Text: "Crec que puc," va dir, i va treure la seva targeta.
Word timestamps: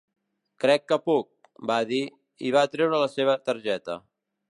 "Crec 0.63 0.87
que 0.91 0.97
puc," 1.09 1.29
va 1.73 1.77
dir, 1.91 2.01
i 2.49 2.57
va 2.59 2.67
treure 2.77 3.05
la 3.07 3.15
seva 3.19 3.41
targeta. 3.51 4.05